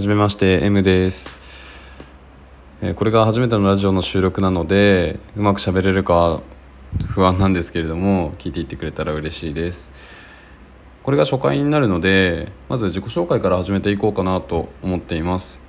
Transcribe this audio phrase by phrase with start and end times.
[0.00, 1.38] はじめまして M です、
[2.80, 6.40] えこれが初めてのラジオの収録なのでうまく喋れるか
[7.08, 9.92] 不安なんですけれども聞いていってくれたら嬉しいです。
[11.02, 15.60] これが初回になるのでまず自己紹介から始めていこうかなと思っています、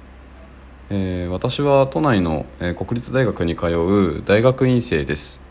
[0.90, 2.46] えー私は都内の、
[2.78, 5.42] 国立大学に通う大学院生です。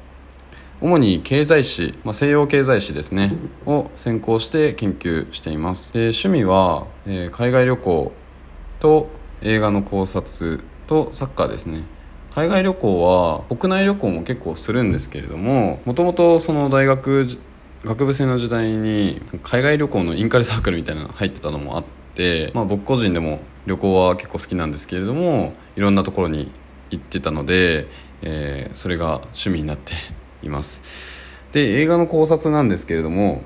[0.80, 5.92] 主に経済史、まあ、西洋経済史ですねを専攻して研究しています。
[5.92, 8.12] で趣味は、えー海外旅行
[8.80, 9.08] と
[9.42, 11.84] 映画の考察とサッカーですね。
[12.34, 17.26] 海外旅行は国内旅行も結構するんですけれどももともとその大学
[17.84, 21.84] 学部生の時代に海外旅行のインカレサークルみたいなの入ってたのもあっ
[22.14, 26.52] て、まあ、僕個人でも旅行は結構好きなんですけれどもいろんなところに
[26.90, 27.86] 行ってたので、
[28.22, 29.92] えーそれが趣味になって
[30.42, 30.82] います。
[31.52, 33.42] で映画の考察なんですけれども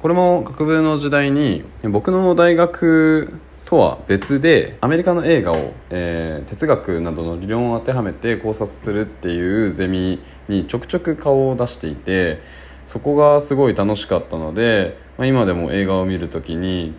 [0.00, 12.40] これも学部の時代に僕の大学とは別でアメリカの映画を、えー哲学などの理論を当てはめて考察するっていうゼミにちょくちょく顔を出していて
[12.86, 16.94] そこがすごい楽しかったので、まあ、今でも映画を見るときに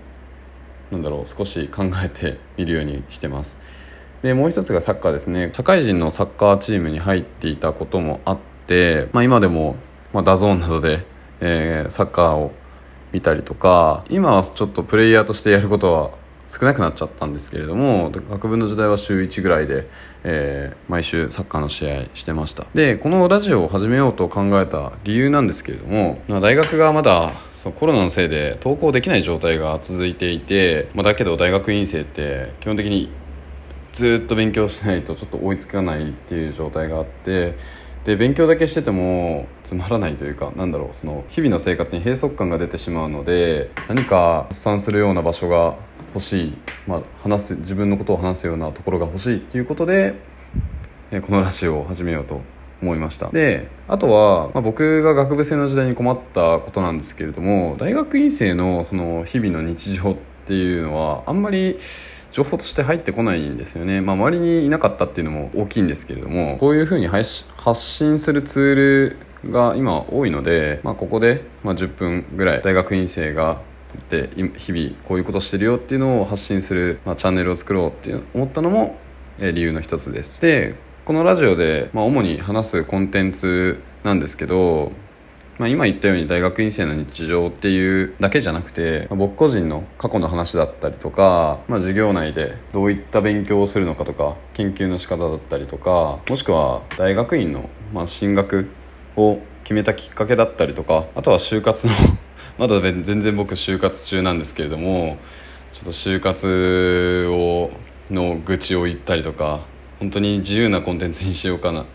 [0.92, 3.60] なんだろう少し考えて見るようにしてます。
[4.22, 5.52] でもう一つがサッカーですね。
[5.56, 9.76] 社会人のサッカーチームに入っていたこともあって、まあ、今でも、
[10.14, 11.04] まあ、 DAZN などで、
[11.40, 12.52] えーサッカーを
[13.12, 16.19] 見たりとか今はちょっとプレイヤーとしてやることは
[16.50, 19.88] 少なくなっちゃったんですけれども学部の時代は週1ぐらいで、
[20.24, 22.66] えー毎週サッカーの試合してました。
[22.74, 33.12] でこのラジオを始めようと考えた理由なんですけれども、まあ、大学がまだそうコロナのせいで登校できない状態が続いていて、まあ、だけど大学院生って基本的に
[33.94, 37.56] ずっと勉強しないとちょっと追いつかないっていう状態があって
[38.06, 45.76] で勉強だけしててもつまらないというかなんだろうその日々の生活に閉塞感が出てしまうので何か発散するような場所が
[46.14, 50.16] 欲しい、まあ、話す自分のことを話すようなところが欲しいっていうことで
[51.12, 52.42] このラジオを始めようと
[52.82, 53.30] 思いました。
[53.32, 60.16] であとは、まあ、僕が学部生の時代に困ったことなんですけれども大学院生のその日々の日常っ
[60.46, 61.78] ていうのはあんまり
[62.32, 67.46] 情報として入ってこないんですよね、まあ、周りにいなかったっていうのも大きいんですけれどもこういうふうに発
[67.76, 69.18] 信するツール
[69.52, 73.62] が今多いので、まあ、ここで、ま、10分ぐらい大学院生が
[74.10, 78.98] で日々こういうことしてるよっていうのを発信する、まあ、チャンネルを作ろうって思ったのも、
[79.40, 80.42] え理由の一つです。
[80.42, 80.76] で
[81.06, 84.92] このラジオで、まあ、主に話すコンテンツなんですけど、
[85.60, 98.70] まあ、今言ったように大学院生の日常っていうだけじゃなくて、まあ僕個人の過去の話だったりとか、まあ、授業内でどういった勉強をするのかとか研究の仕方だったりとかもしくは大学院の、まあ、進学
[99.18, 101.94] を決めたきっかけだったりとかあとは就活の
[102.58, 105.18] まだ全然僕就活中なんですけれども
[105.74, 107.72] ちょっと就活を
[108.10, 109.60] の愚痴を言ったりとか
[110.00, 111.86] 本当に自由なコンテンツにしようかな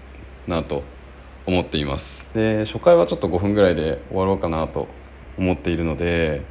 [0.46, 0.82] なと
[1.46, 2.26] 思っています。
[2.34, 4.88] で初回はちょっと5分ぐらいで終わろうかなと
[5.38, 6.42] 思っているので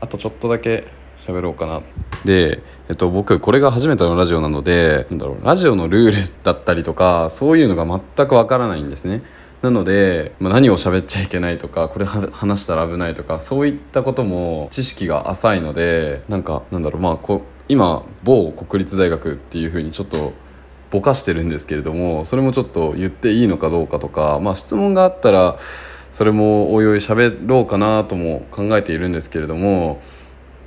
[0.00, 0.88] あとちょっとだけ
[1.26, 1.82] 喋ろうかな。
[2.24, 7.86] で、えっと、僕これが初めてのラジオなのでなんだろうラジオのルールだったりとかそういうのが
[8.16, 9.22] 全くわからないんですね。
[9.62, 20.32] なので、まあ、何を喋っちゃいけないとかこれ話したら危ないとかそういったことも知識が浅いのでなんかなんだろうまあこ今某国立大学っていうふうにちょっと
[20.90, 25.58] ぼかしてるんですけれどもそれもちょっと言っていいのかどうかとか、まあ、質問があったら
[26.12, 30.00] それもおいおい喋ろうかなとも考えているんですけれども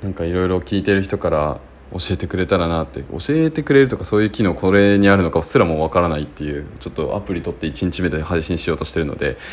[0.02, 1.60] なんかいろいろ聞いてる人から
[1.92, 9.36] 教えてくれたらなって教えてくれるとかそういう機能これにあるのかすらもわからないっていうちょっとアプリ取って1日目で配信しようとしてるので。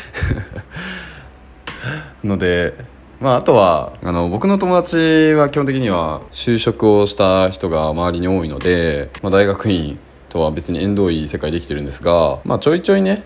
[2.22, 2.74] ので
[3.20, 9.96] まあ、あとはあの僕の友達は基本的には就職をした人が周りに多いので、まあ、大学院
[10.32, 13.24] とは別に縁遠い世界で生きてるんですが、まあ、ちょいちょいね、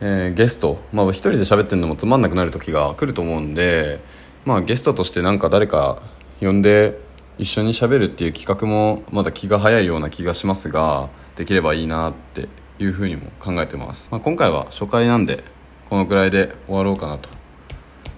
[0.00, 4.00] えーゲスト、まあ、一人で喋ってるのもつまんなくなる時が来ると思うんで、
[4.44, 6.02] まあ、ゲストとしてなんか誰か
[6.40, 7.00] 呼んで
[7.38, 12.48] 一緒に喋るっていう企画もまだ気が早いような気がしますができればいいなって
[12.80, 15.44] いうふうにも考えてます、まあ、今回は初回なんで
[15.88, 17.30] このくらいで終わろうかなと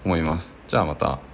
[0.04, 0.54] 思います。
[0.66, 1.29] じゃあまた。